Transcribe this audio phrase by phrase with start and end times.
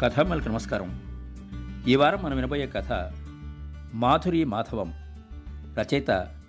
[0.00, 0.88] కథామలకు నమస్కారం.
[1.88, 3.12] ఈ వారం మనం వినబోయే కథ
[3.94, 4.92] మాధురి మాధవం
[5.78, 6.40] రచయిత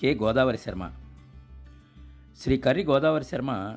[0.00, 0.14] కె.
[0.14, 0.92] గోదావరి శర్మ.
[2.38, 3.76] శ్రీ కర్రి గోదావరి శర్మ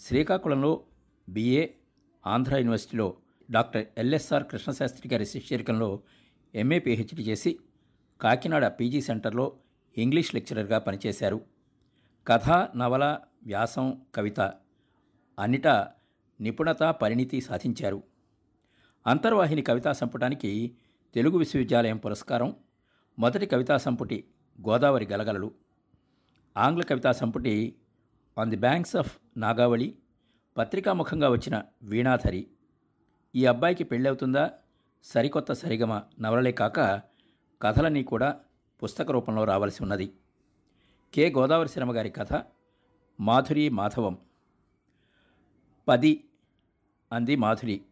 [0.00, 0.82] శ్రీకాకుళంలో
[1.28, 1.66] బిఏ
[2.26, 3.14] ఆంధ్ర యూనివర్సిటీలో
[3.50, 6.00] డాక్టర్ ఎల్ఎస్ఆర్ కృష్ణశాస్త్రి గారి శిష్యరికంలో
[6.54, 7.58] ఎంఏ పిహెచ్డి చేసి
[8.20, 9.52] కాకినాడ పీజీ సెంటర్లో
[9.98, 11.40] ఇంగ్లీష్ లెక్చరర్గా పనిచేశారు.
[12.26, 14.40] కథ నవల వ్యాసం కవిత
[15.38, 15.88] అన్నిటా
[16.40, 18.13] నిపుణత పరిణితి సాధించారు.
[19.06, 20.76] అంతర్వాహిని కవితా సంపుటానికి
[21.14, 22.56] తెలుగు విశ్వవిద్యాలయం పురస్కారం
[23.18, 24.24] మొదటి కవితా సంపుటి
[24.68, 25.54] గోదావరి గలగలలు
[26.56, 27.74] ఆంగ్ల కవితా సంపుటి
[28.38, 29.98] on the banks of Nagavali
[30.58, 32.46] పత్రికాముఖంగా వచ్చిన వీణాధరి.
[33.34, 34.50] ఈ అబ్బాయికి పెళ్ళవుతుందా?
[35.04, 36.80] సరికొత్త సరిగమ నవలలే కాక
[37.62, 38.40] కథలన్నీ కూడా
[38.82, 40.12] పుస్తక రూపంలో రావాల్సి ఉన్నది.
[41.14, 41.30] కె.
[41.30, 42.44] గోదావరి శర్మ గారి కథ
[43.20, 44.18] మాధురి మాధవం.
[45.88, 46.24] పది
[47.12, 47.82] అంది మాధురి.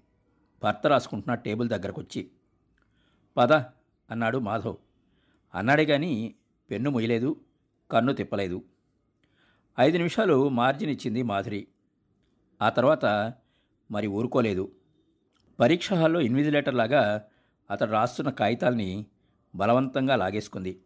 [0.63, 2.31] భర్త రాసుకుంటున్న టేబుల్ దగ్గరకు వచ్చి
[3.37, 3.53] పద
[4.11, 4.77] అన్నాడు మాధవ్.
[5.55, 6.35] అన్నాడే కానీ
[6.71, 7.41] పెన్ను మొయ్యలేదు
[7.91, 8.63] కన్ను తిప్పలేదు.
[9.81, 11.69] ఐదు నిమిషాలు మార్జిన్ ఇచ్చింది మాధురి.
[12.63, 13.35] ఆ తర్వాత
[13.91, 14.73] మరి ఊరుకోలేదు.
[15.61, 17.25] పరీక్ష హాల్లో ఇన్విజిలేటర్ లాగా
[17.71, 19.07] అతడు రాస్తున్న కాగితాల్ని
[19.55, 20.81] బలవంతంగా లాగేసుకుంది.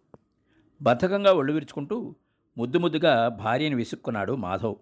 [0.83, 2.15] బద్ధకంగా ఒళ్ళు విరుచుకుంటూ
[2.59, 4.77] ముద్దు ముద్దుగా భార్యని విసుక్కున్నాడు మాధవ్.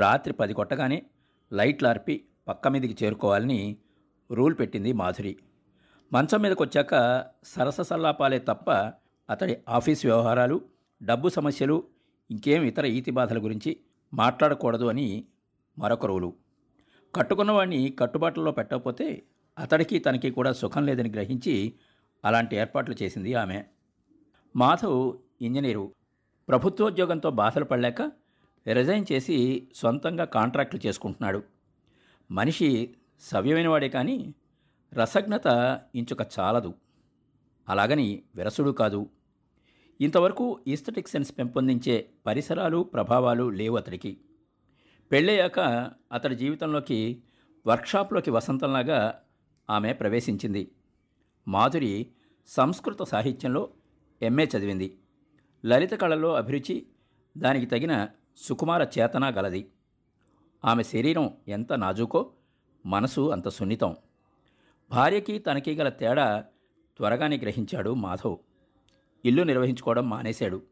[0.00, 1.06] రాత్రి పది కొట్టగానే
[1.52, 3.76] లైట్లు ఆర్పి పక్క మీదికి చేరుకోవాలని
[4.30, 5.36] రూల్ పెట్టింది మాధురి.
[6.12, 8.70] మంచం మీదకి వచ్చాక సరస సల్లాపాలే తప్ప
[9.30, 10.60] అతడి ఆఫీస్ వ్యవహారాలు
[11.02, 11.84] డబ్బు సమస్యలు
[12.30, 13.76] ఇంకేం ఇతర ఈతి బాధల గురించి
[14.14, 15.24] మాట్లాడకూడదు అని
[15.78, 16.32] మరొక రూలు.
[17.14, 19.22] కట్టుకున్నవాడిని కట్టుబాట్లలో పెట్టకపోతే
[19.58, 21.74] అతడికి తనకి కూడా సుఖం లేదని గ్రహించి
[22.24, 23.64] అలాంటి ఏర్పాట్లు చేసింది ఆమె.
[24.56, 25.94] మాధవ్ ఇంజనీరు.
[26.48, 28.02] ప్రభుత్వోద్యోగంతో బాధలు పడలేక
[28.72, 31.42] రిజైన్ చేసి సొంతంగా కాంట్రాక్టులు చేసుకుంటున్నాడు.
[32.30, 34.34] మనిషి సవ్యమైన వాడే కానీ
[34.94, 36.74] రసజ్ఞత ఇంచుక చాలదు.
[37.68, 39.10] అలాగని విరసుడు కాదు.
[40.00, 44.18] ఇంతవరకు ఈస్థటిక్ సెన్స్ పెంపొందించే పరిసరాలు ప్రభావాలు లేవు అతడికి.
[45.12, 45.60] పెళ్ళయ్యాక
[46.12, 47.22] అతడి జీవితంలోకి
[47.66, 49.22] వర్క్షాప్లోకి వసంతంలాగా
[49.70, 50.72] ఆమె ప్రవేశించింది.
[51.48, 52.06] మాధురి
[52.46, 53.70] సంస్కృత సాహిత్యంలో
[54.22, 54.98] ఎంఏ చదివింది.
[55.66, 56.86] లలిత కళలో అభిరుచి
[57.38, 59.70] దానికి తగిన సుకుమార చేతన గలది.
[60.64, 62.32] ఆమె శరీరం ఎంత నాజుకో
[62.86, 63.96] మనసు అంత సున్నితం.
[64.90, 66.44] భార్యకి తనకి గల తేడా
[66.96, 68.36] త్వరగానే గ్రహించాడు మాధవ్.
[69.24, 70.62] ఇల్లు నిర్వహించుకోవడం మానేశాడు.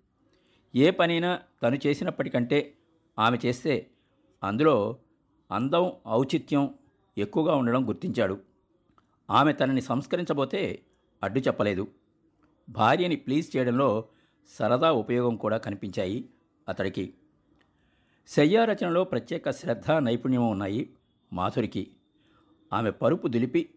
[0.75, 2.75] ఏ పనైనా తను చేసినప్పటికంటే
[3.19, 3.91] ఆమె చేస్తే
[4.45, 4.97] అందులో
[5.53, 6.75] అందం ఔచిత్యం
[7.19, 8.41] ఎక్కువగా ఉండడం గుర్తించాడు.
[9.31, 10.83] ఆమె తనని సంస్కరించబోతే
[11.23, 11.89] అడ్డు చెప్పలేదు.
[12.69, 14.05] భార్యని ప్లీజ్ చేయడంలో
[14.49, 16.29] సరదా ఉపయోగం కూడా కనిపించాయి
[16.69, 17.15] అతడికి.
[18.29, 20.91] శయ్యా రచనలో ప్రత్యేక శ్రద్ధ నైపుణ్యం ఉన్నాయి
[21.33, 21.94] మాధురికి.
[22.75, 23.71] ఆమె పరుపు దులిపి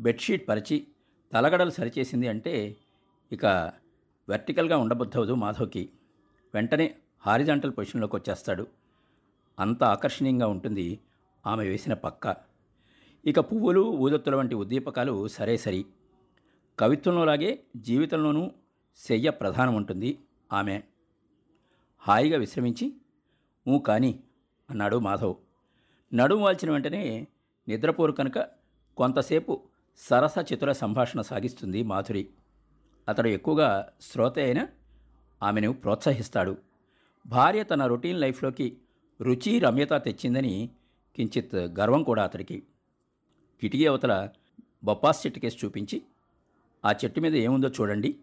[0.00, 0.86] బెడ్షీట్ పరిచి
[1.32, 2.76] తలగడలు సరిచేసింది అంటే
[3.32, 3.46] ఇక
[4.28, 5.88] వెర్టికల్గా ఉండబుద్ధవదు మాధవ్కి.
[6.54, 8.66] వెంటనే హారిజాంటల్ పొజిషన్లోకి వచ్చేస్తాడు.
[9.58, 11.00] అంత ఆకర్షణీయంగా ఉంటుంది
[11.46, 12.36] ఆమె వేసిన పక్క.
[13.26, 15.86] ఇక పువ్వులు ఊదొత్తుల వంటి ఉద్దీపకాలు సరే సరి.
[16.78, 18.50] కవిత్వంలోలాగే జీవితంలోనూ
[18.96, 20.18] శయ్య ప్రధానం ఉంటుంది
[20.52, 20.82] ఆమె.
[21.98, 22.92] హాయిగా విశ్రమించి
[23.68, 24.18] ఊ కాని
[24.70, 25.34] అన్నాడు మాధవ్.
[26.14, 27.26] నడుము వాల్చిన వెంటనే
[27.68, 28.38] నిద్రపోరు కనుక
[28.96, 29.62] కొంతసేపు
[29.96, 32.28] సరస చితుల సంభాషణ సాగిస్తుంది మాధురి.
[33.08, 34.68] అతడు ఎక్కువగా శ్రోత అయినా
[35.42, 36.58] ఆమెను ప్రోత్సహిస్తాడు.
[37.26, 38.76] భార్య తన రొటీన్ లైఫ్లోకి
[39.20, 40.70] రుచి రమ్యత తెచ్చిందని
[41.16, 42.62] కించిత్ గర్వం కూడా అతడికి.
[43.60, 44.28] కిటికీ అవతల
[44.84, 46.02] బొప్పాస్ చెట్టు కేసు చూపించి
[46.84, 48.18] ఆ చెట్టు మీద ఏముందో చూడండి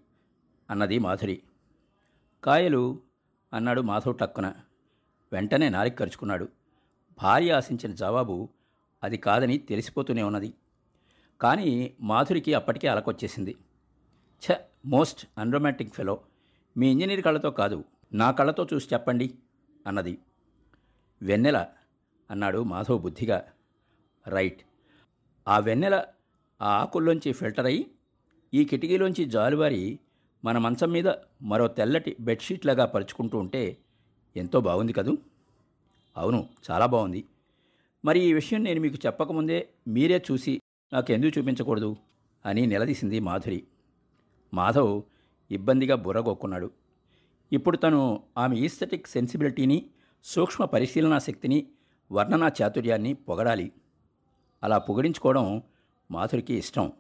[0.69, 1.44] అన్నది మాధురి.
[2.44, 3.02] కాయలు
[3.53, 4.53] అన్నాడు మాధవ్ టక్కున.
[5.31, 6.47] వెంటనే నాలిక ఖర్చుకున్నాడు
[7.22, 8.50] భార్య ఆశించిన జవాబు
[9.03, 10.53] అది కాదని తెలిసిపోతూనే ఉన్నది.
[11.41, 13.56] కానీ మాధురికి అప్పటికే అలకొచ్చేసింది.
[14.44, 16.22] ఛ మోస్ట్ అన్రొమాంటిక్ ఫెలో.
[16.78, 19.34] మీ ఇంజనీర్ కళ్ళతో కాదు నా కళ్ళతో చూసి చెప్పండి
[19.87, 20.17] అన్నది.
[21.22, 21.67] వెన్నెల
[22.31, 23.47] అన్నాడు మాధవ్ బుద్ధిగా.
[24.28, 24.61] రైట్.
[25.47, 26.05] ఆ వెన్నెల
[26.61, 27.91] ఆ ఆకుల్లోంచి ఫిల్టర్ అయ్యి
[28.53, 29.99] ఈ కిటికీలోంచి జాలువారి
[30.46, 31.08] మన మంచం మీద
[31.41, 33.78] మరో తెల్లటి బెడ్షీట్లాగా పరుచుకుంటూ ఉంటే
[34.35, 35.17] ఎంతో బాగుంది కదూ?
[36.17, 37.25] అవును చాలా బాగుంది.
[38.05, 40.61] మరి ఈ విషయం నేను మీకు చెప్పకముందే మీరే చూసి
[40.93, 41.95] నాకు ఎందుకు చూపించకూడదు
[42.45, 43.63] అని నిలదీసింది మాధురి.
[44.53, 45.01] మాధవ్
[45.51, 46.71] ఇబ్బందిగా బుర్రగొక్కున్నాడు
[47.53, 49.89] ఇప్పుడు తను ఆమె ఈస్థెటిక్ సెన్సిబిలిటీని
[50.23, 51.67] సూక్ష్మ పరిశీలనా శక్తిని
[52.11, 53.71] వర్ణనా చాతుర్యాన్ని పొగడాలి.
[54.63, 55.61] అలా పొగిడించుకోవడం
[56.11, 56.91] మాధురికి ఇష్టం.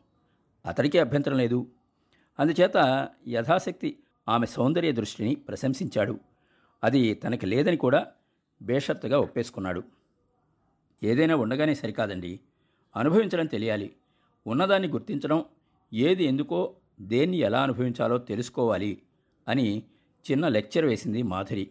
[0.65, 1.67] అతడికి అభ్యంతరం లేదు.
[2.39, 3.97] అందుచేత యథాశక్తి
[4.29, 6.19] ఆమె సౌందర్య దృష్టిని ప్రశంసించాడు.
[6.83, 8.07] అది తనకి లేదని కూడా
[8.61, 9.83] బేషత్తుగా ఒప్పేసుకున్నాడు.
[11.03, 12.39] ఏదైనా ఉండగానే సరికాదండి.
[12.95, 13.95] అనుభవించడం తెలియాలి.
[14.47, 15.45] ఉన్నదాన్ని గుర్తించడం
[15.93, 19.01] ఏది ఎందుకో దేన్ని ఎలా అనుభవించాలో తెలుసుకోవాలి
[19.47, 19.83] అని
[20.31, 21.69] చిన్న లెక్చర్ వేసింది మాధురి.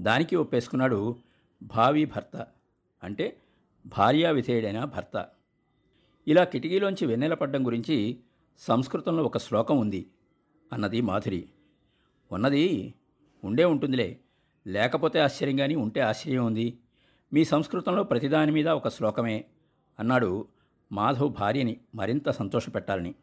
[0.00, 1.16] దానికి ఒప్పేసుకున్నాడు
[1.62, 2.46] భావి భర్త.
[3.02, 3.36] అంటే
[3.86, 5.28] భార్యా విధేయుడైన భర్త.
[6.28, 8.16] ఇలా కిటికీలోంచి వెన్నెల పడ్డం గురించి
[8.58, 10.06] సంస్కృతంలో ఒక శ్లోకం ఉంది
[10.72, 11.48] అన్నది మాధురి.
[12.32, 12.94] ఉన్నది
[13.44, 14.20] ఉండే ఉంటుందిలే.
[14.66, 16.78] లేకపోతే ఆశ్చర్యం కానీ ఉంటే ఆశ్చర్యం ఉంది.
[17.32, 19.44] మీ సంస్కృతంలో ప్రతిదాని మీద ఒక శ్లోకమే
[19.98, 20.48] అన్నాడు
[20.92, 23.14] మాధవ్ భార్యని మరింత సంతోషపెట్టాలని.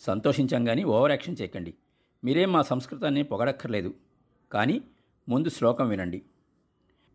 [0.00, 1.74] సంతోషించాం కానీ ఓవర్ యాక్షన్ చేయకండి.
[2.24, 3.94] మీరేం మా సంస్కృతాన్ని పొగడక్కర్లేదు.
[4.52, 4.80] కానీ
[5.28, 6.22] ముందు శ్లోకం వినండి.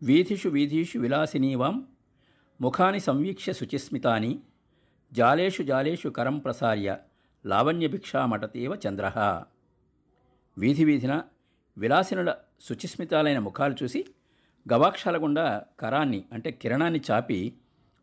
[0.02, 1.86] వీధిషు వీధీషు విలాసినీవాం
[2.60, 4.40] ముఖాని సంవీక్ష్య శుచిస్మితాని
[5.12, 6.98] జాలేషు జాలేషు కరం ప్రసార్య
[7.46, 9.12] లావణ్యభిక్షామటతేవ చంద్ర.
[10.58, 11.22] వీధి వీధిన
[11.78, 14.04] విలాసినుల శుచిస్మితాలైన ముఖాలు చూసి
[14.72, 17.54] గవాక్షాల గుండా కరాన్ని అంటే కిరణాన్ని చాపి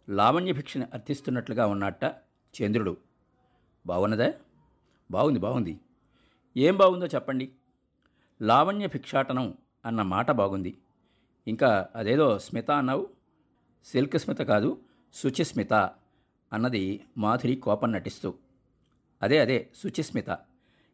[0.09, 2.03] లావణ్య భిక్షని అర్థిస్తున్నట్లుగా ఉన్నట్ట
[2.55, 2.97] చంద్రుడు.
[3.85, 4.33] బాగున్నదా
[5.11, 5.79] బాగుంది బాగుంది
[6.57, 7.51] ఏం బాగుందో చెప్పండి.
[8.41, 10.77] లావణ్య భిక్షాటనం అన్న మాట బాగుంది.
[11.47, 13.09] ఇంకా అదేదో స్మిత అన్నావు?
[13.85, 14.81] సిల్క్ స్మిత కాదు
[15.13, 15.73] శుచిస్మిత
[16.53, 18.33] అన్నది మాధురి కోపం నటిస్తూ.
[19.21, 20.39] అదే అదే శుచిస్మిత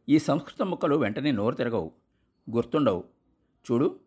[0.09, 1.91] ఈ సంస్కృత ముక్కలు వెంటనే నోరు తిరగవు
[2.51, 3.03] గుర్తుండవు.
[3.71, 3.99] చూడు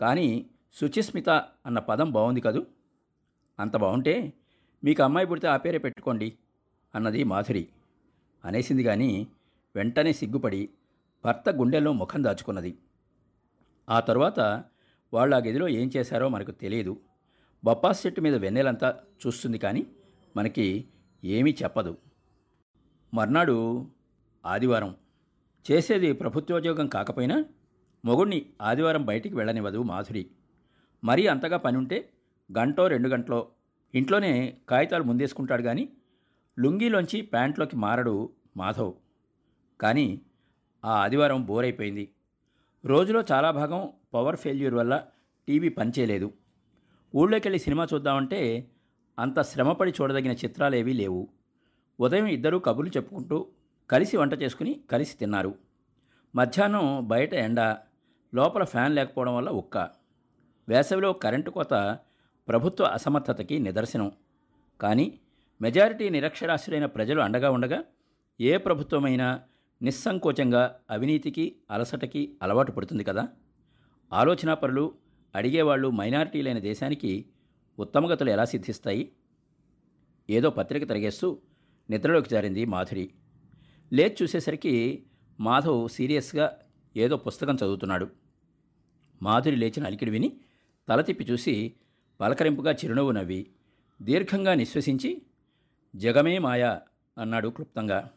[0.00, 1.30] కానీ శుచిస్మిత
[1.66, 2.66] అన్న పదం బాగుంది కదూ?
[3.60, 4.32] అంత బాగుంటే
[4.84, 6.32] మీకు అమ్మాయి పుడితే ఆ పేరే పెట్టుకోండి
[6.94, 7.68] అన్నది మాధురి.
[8.44, 9.26] అనేసింది కానీ
[9.76, 10.70] వెంటనే సిగ్గుపడి
[11.24, 12.78] భర్త గుండెల్లో ముఖం దాచుకున్నది.
[13.88, 14.64] ఆ తరువాత
[15.14, 16.96] వాళ్ళు ఆ గదిలో ఏం చేశారో మనకు తెలియదు.
[17.64, 19.86] బొప్పాస్ చెట్టు మీద వెన్నెలంతా చూస్తుంది కానీ
[20.36, 20.84] మనకి
[21.24, 21.98] ఏమీ చెప్పదు.
[23.14, 23.86] మర్నాడు
[24.46, 24.96] ఆదివారం.
[25.72, 27.44] చేసేది ప్రభుత్వోద్యోగం కాకపోయినా
[28.04, 30.26] మొగుణ్ణి ఆదివారం బయటికి వెళ్ళనివ్వదు మాధురి.
[31.04, 32.10] మరీ అంతగా పని ఉంటే
[32.58, 33.48] గంటో రెండు గంటలో
[33.94, 35.88] ఇంట్లోనే కాగితాలు ముందేసుకుంటాడు కానీ
[36.58, 38.92] లుంగీలోంచి ప్యాంట్లోకి మారడు మాధవ్.
[39.80, 40.20] కానీ
[40.84, 42.12] ఆ ఆదివారం బోర్ అయిపోయింది
[42.84, 45.06] రోజులో చాలా భాగం పవర్ ఫెయిల్యూర్ వల్ల
[45.48, 46.32] టీవీ పనిచేయలేదు.
[47.14, 48.70] ఊళ్ళోకి వెళ్ళి సినిమా చూద్దామంటే
[49.18, 51.28] అంత శ్రమపడి చూడదగిన చిత్రాలేవీ లేవు.
[52.00, 53.46] ఉదయం ఇద్దరూ కబుర్లు చెప్పుకుంటూ
[53.90, 55.54] కలిసి వంట చేసుకుని కలిసి తిన్నారు.
[56.34, 57.76] మధ్యాహ్నం బయట ఎండ
[58.34, 60.01] లోపల ఫ్యాన్ లేకపోవడం వల్ల ఉక్క.
[60.68, 61.98] వేసవిలో కరెంటు కోత
[62.48, 64.12] ప్రభుత్వ అసమర్థతకి నిదర్శనం.
[64.80, 65.20] కానీ
[65.62, 67.84] మెజారిటీ నిరక్షరాస్యులైన ప్రజలు అండగా ఉండగా
[68.40, 69.40] ఏ ప్రభుత్వమైనా
[69.82, 73.28] నిస్సంకోచంగా అవినీతికి అలసటకి అలవాటు పడుతుంది కదా?
[74.12, 74.94] ఆలోచనాపరులు
[75.34, 77.26] అడిగేవాళ్ళు మైనారిటీలైన దేశానికి
[77.78, 79.12] ఉత్తమగతులు ఎలా సిద్ధిస్తాయి?
[80.30, 81.38] ఏదో పత్రిక తిరిగేస్తూ
[81.90, 83.10] నిద్రలోకి జారింది మాధురి.
[83.92, 85.04] లేచి చూసేసరికి
[85.40, 86.58] మాధవ్ సీరియస్గా
[86.96, 88.08] ఏదో పుస్తకం చదువుతున్నాడు.
[89.22, 90.40] మాధురి లేచిన అలికిడి విని
[90.88, 91.74] తల తిప్పి చూసి
[92.20, 93.50] పలకరింపుగా చిరునవ్వు నవ్వి
[94.02, 95.22] దీర్ఘంగా నిశ్వసించి
[95.96, 96.80] జగమే మాయా
[97.18, 98.10] అన్నాడు క్లుప్తంగా.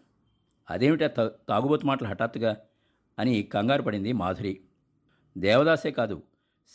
[0.69, 2.57] అదేమిటా తా తాగుబోతు మాటలు హఠాత్తుగా
[3.19, 4.61] అని కంగారు పడింది మాధురి.
[5.37, 6.23] దేవదాసే కాదు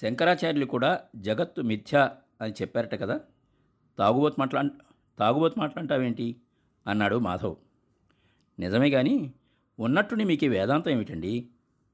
[0.00, 2.10] శంకరాచార్యులు కూడా జగత్తు మిథ్య
[2.40, 3.20] అని చెప్పారట కదా.
[3.98, 4.70] తాగుబోతు మాటలు
[5.18, 6.36] తాగుబోతు మాటలు అంటావేంటి?
[6.86, 7.56] అన్నాడు మాధవ్.
[8.58, 9.32] నిజమే కానీ
[9.78, 11.48] ఉన్నట్టుండి మీకు వేదాంతం ఏమిటండి?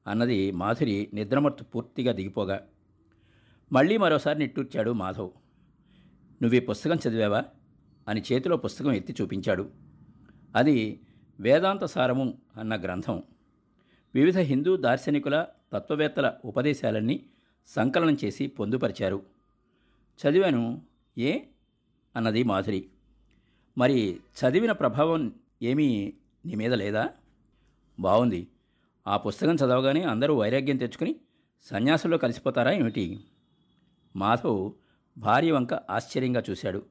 [0.07, 2.67] అన్నది మాధురి నిద్రమత్తు పూర్తిగా దిగిపోగా.
[3.73, 5.31] మళ్ళీ మరోసారి నిట్టూర్చాడు మాధవ్.
[6.43, 7.45] నువ్వే పుస్తకం చదివావా?
[8.09, 9.71] అని చేతిలో పుస్తకం ఎత్తి చూపించాడు.
[10.57, 11.01] అది
[11.41, 13.23] వేదాంత సారము అన్న గ్రంథం.
[14.15, 17.27] వివిధ హిందూ దార్శనికుల తత్వవేత్తల ఉపదేశాలన్నీ
[17.67, 19.23] సంకలనం చేసి పొందుపరిచారు.
[20.17, 20.83] చదివాను?
[21.19, 21.39] ఏ?
[22.17, 22.87] అన్నది మాధురి.
[23.79, 26.13] మరి చదివిన ప్రభావం ఏమీ
[26.47, 27.09] నీ మీద లేదా?
[28.01, 28.49] బాగుంది
[29.07, 31.17] ఆ పుస్తకం చదవగానే అందరూ వైరాగ్యం తెచ్చుకుని
[31.63, 33.21] సన్యాసుల్లో కలిసిపోతారా ఏమిటి?
[34.17, 34.73] మాధవ్
[35.19, 36.83] భార్య వంక ఆశ్చర్యంగా చూశాడు.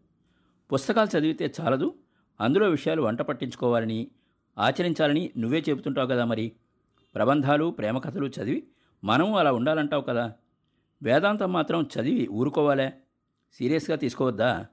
[0.73, 1.95] పుస్తకాలు చదివితే చాలదు
[2.41, 4.11] అందులో విషయాలు వంట పట్టించుకోవాలని
[4.57, 6.51] ఆచరించాలని నువ్వే చెబుతుంటావు కదా మరి.
[7.15, 8.67] ప్రబంధాలు ప్రేమ కథలు చదివి
[9.03, 10.33] మనం అలా ఉండాలంటావు కదా.
[11.03, 12.91] వేదాంతం మాత్రం చదివి ఊరుకోవాలా.
[13.53, 14.65] సీరియస్గా తీసుకోవద్దా?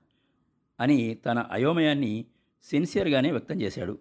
[0.81, 2.27] అని తన అయోమయాన్ని
[2.63, 3.99] సిన్సియర్గానే వ్యక్తం చేశాడు.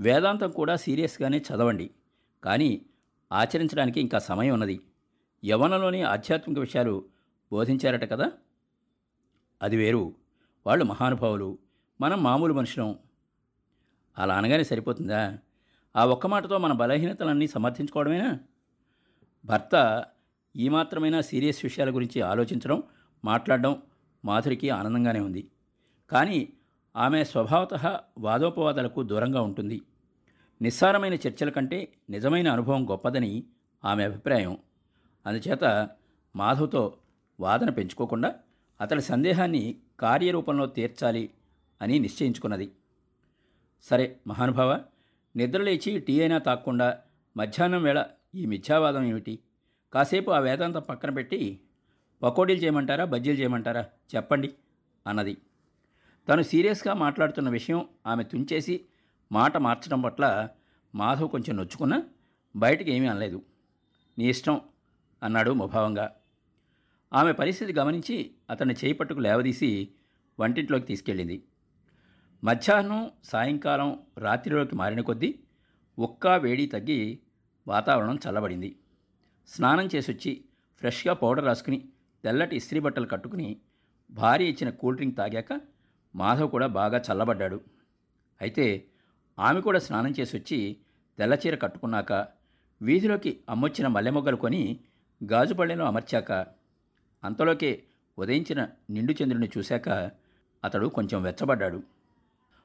[0.00, 1.90] వేదాంతం కూడా సీరియస్గానే చదవండి
[2.44, 2.86] కానీ
[3.32, 4.80] ఆచరించడానికి ఇంకా సమయం ఉన్నది.
[5.44, 7.11] యవనలోని ఆధ్యాత్మిక విషయాలు
[7.52, 8.32] బోధించారట కదా?
[9.62, 10.14] అది వేరు.
[10.66, 11.58] వాళ్ళు మహానుభావులు.
[12.00, 12.98] మనం మామూలు మనుషులం.
[14.18, 15.38] అలా అనగానే సరిపోతుందా?
[15.96, 18.38] ఆ ఒక్క మాటతో మన బలహీనతలన్నీ సమర్థించుకోవడమేనా?
[19.44, 20.04] భర్త
[20.56, 22.82] ఈ మాత్రమైనా సీరియస్ విషయాల గురించి ఆలోచించడం
[23.24, 23.82] మాట్లాడడం
[24.24, 25.50] మాధురికి ఆనందంగానే ఉంది.
[26.10, 26.52] కానీ
[26.96, 29.82] ఆమె స్వభావత వాదోపవాదాలకు దూరంగా ఉంటుంది.
[30.62, 33.44] నిస్సారమైన చర్చల కంటే నిజమైన అనుభవం గొప్పదని
[33.84, 34.58] ఆమె అభిప్రాయం.
[35.26, 35.90] అందుచేత
[36.36, 36.96] మాధవ్తో
[37.42, 38.34] వాదన పెంచుకోకుండా
[38.80, 41.30] అతడి సందేహాన్ని కార్యరూపంలో తీర్చాలి
[41.82, 42.72] అని నిశ్చయించుకున్నది.
[43.82, 44.80] సరే మహానుభావ
[45.36, 46.98] నిద్రలేచి టీ అయినా తాక్కుండా
[47.36, 49.38] మధ్యాహ్నం వేళ ఈ మిథ్యావాదం ఏమిటి?
[49.92, 51.60] కాసేపు ఆ వేదాంతం పక్కన పెట్టి
[52.22, 54.54] పకోడీలు చేయమంటారా బజ్జీలు చేయమంటారా చెప్పండి
[55.06, 55.36] అన్నది.
[56.28, 58.84] తను సీరియస్గా మాట్లాడుతున్న విషయం ఆమె తుంచేసి
[59.32, 60.48] మాట మార్చడం పట్ల
[60.94, 62.02] మాధవ్ కొంచెం నొచ్చుకున్నా
[62.56, 63.42] బయటకు ఏమీ అనలేదు.
[64.18, 64.60] నీ ఇష్టం
[65.22, 66.12] అన్నాడు ముభావంగా.
[67.12, 68.16] ఆమె పరిస్థితి గమనించి
[68.50, 69.88] అతన్ని చేయి పట్టుకు లేవదీసి
[70.38, 71.42] వంటింట్లోకి తీసుకెళ్ళింది.
[72.42, 75.30] మధ్యాహ్నం సాయంకాలం రాత్రిలోకి మారిన కొద్దీ
[75.98, 77.20] ఒక్క వేడి తగ్గి
[77.66, 78.70] వాతావరణం చల్లబడింది.
[79.48, 80.44] స్నానం చేసొచ్చి
[80.80, 81.78] ఫ్రెష్గా పౌడర్ రాసుకుని
[82.24, 83.48] తెల్లటి ఇస్త్రీ బట్టలు కట్టుకుని
[84.10, 85.52] భార్య ఇచ్చిన కూల్ డ్రింక్ తాగాక
[86.14, 87.58] మాధవ్ కూడా బాగా చల్లబడ్డాడు.
[88.40, 88.66] అయితే
[89.38, 90.58] ఆమె కూడా స్నానం చేసి వచ్చి
[91.18, 92.12] తెల్లచీర కట్టుకున్నాక
[92.80, 94.62] వీధిలోకి అమ్మొచ్చిన మల్లెమొగ్గలు కొని
[95.22, 96.61] గాజుపళ్ళెలో అమర్చాక
[97.24, 97.82] అంతలోకే
[98.18, 100.10] ఉదయించిన నిండు చంద్రుని చూశాక
[100.64, 101.82] అతడు కొంచెం వెచ్చబడ్డాడు.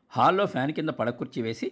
[0.10, 1.72] హాల్లో ఫ్యాన్ కింద పడకుర్చీ వేసి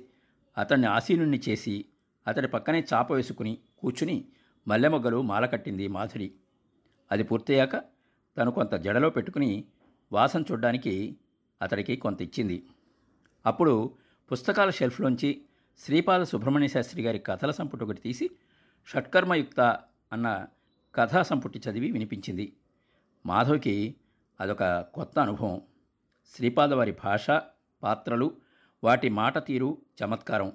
[0.58, 1.86] అతన్ని ఆసీనుణ్ణి చేసి
[2.27, 4.25] అతడి పక్కనే చాప వేసుకుని కూర్చుని
[4.68, 6.32] మల్లెమొగ్గలు మాల కట్టింది మాధురి.
[7.12, 7.75] అది పూర్తయ్యాక
[8.38, 9.63] తను కొంత జడలో పెట్టుకుని
[10.12, 11.15] వాసన చూడ్డానికి
[11.62, 12.63] అతడికి కొంత ఇచ్చింది.
[13.46, 13.94] అప్పుడు
[14.32, 15.42] పుస్తకాల షెల్ఫ్లోంచి
[15.80, 18.30] శ్రీపాద సుబ్రహ్మణ్య శాస్త్రి గారి కథల సంపుటి ఒకటి తీసి
[18.86, 19.80] షట్కర్మయుక్త
[20.13, 20.48] అన్న
[20.96, 22.54] కథా సంపుటి చదివి వినిపించింది.
[23.25, 23.96] మాధవ్కి
[24.41, 25.62] అదొక కొత్త అనుభవం.
[26.36, 27.29] శ్రీపాద వారి భాష
[27.84, 28.38] పాత్రలు
[28.84, 30.51] వాటి మాట తీరు చమత్కారం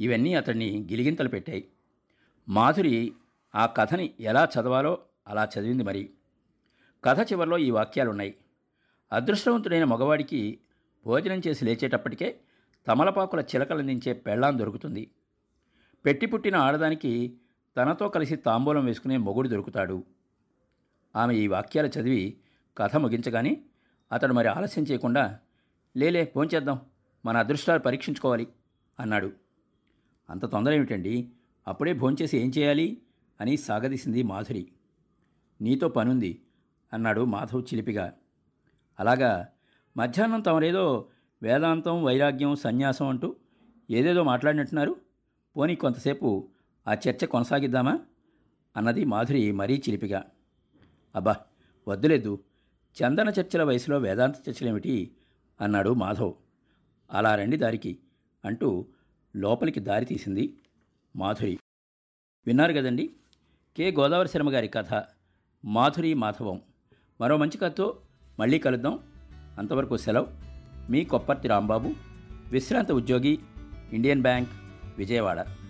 [0.00, 1.68] ఇవన్నీ అతన్ని గిలిగింతలు పెట్టాయి.
[2.48, 3.12] మాధురి
[3.54, 6.10] ఆ కథని ఎలా చదవాలో అలా చదివింది మరి.
[7.04, 8.34] కథ చివరిలో ఈ వాక్యాలున్నాయి.
[9.12, 10.58] అదృష్టవంతుడైన మగవాడికి
[11.06, 12.40] భోజనం చేసి లేచేటప్పటికే
[12.86, 15.10] తమలపాకుల చిలకలందించే పెళ్ళాం దొరుకుతుంది.
[16.06, 17.36] పెట్టి పుట్టిన ఆడదానికి
[17.76, 20.04] తనతో కలిసి తాంబూలం వేసుకునే మొగుడు దొరుకుతాడు.
[21.16, 22.40] ఆమె ఈ వాక్యాలు చదివి
[22.78, 23.62] కథ ముగించగానే
[24.12, 25.38] అతడు మరి ఆలస్యం చేయకుండా
[25.96, 26.80] లేలే భోంచేద్దాం
[27.24, 28.46] మన అదృష్టాలు పరీక్షించుకోవాలి
[29.00, 29.32] అన్నాడు.
[30.30, 31.30] అంత తొందర ఏమిటండి?
[31.68, 33.02] అప్పుడే భోంచేసి ఏం చేయాలి?
[33.40, 34.68] అని సాగదీసింది మాధురి.
[35.60, 36.42] నీతో పనుంది
[36.92, 38.12] అన్నాడు మాధవ్ చిలిపిగా.
[39.00, 39.48] అలాగా?
[39.96, 41.08] మధ్యాహ్నం తమరేదో
[41.42, 43.36] వేదాంతం వైరాగ్యం సన్యాసం అంటూ
[43.90, 44.96] ఏదేదో మాట్లాడినట్టున్నారు.
[45.56, 46.48] పోనీ కొంతసేపు
[46.88, 47.98] ఆ చర్చ కొనసాగిద్దామా?
[48.76, 50.24] అన్నది మాధురి మరీ చిలిపిగా.
[51.16, 51.36] అబ్బా
[51.88, 52.44] వద్దులేదు.
[53.02, 55.10] చందన చర్చల వయసులో వేదాంత చర్చలేమిటి?
[55.60, 56.32] అన్నాడు మాధవ్.
[57.12, 57.98] అలా రండి దారికి
[58.44, 58.86] అంటూ
[59.36, 60.56] లోపలికి దారి తీసింది
[61.16, 61.58] మాధురి.
[62.46, 63.10] విన్నారు కదండి?
[63.76, 63.90] కె.
[63.90, 65.04] గోదావరి శర్మ గారి కథ
[65.64, 66.62] మాధురి మాధవం.
[67.20, 68.00] మరో మంచి కథతో
[68.38, 68.98] మళ్ళీ కలుద్దాం.
[69.58, 70.26] అంతవరకు సెలవు.
[70.90, 71.94] మీ కొప్పర్తి రాంబాబు
[72.50, 73.38] విశ్రాంత ఉద్యోగి
[73.92, 74.50] ఇండియన్ బ్యాంక్
[74.98, 75.61] విజయవాడ.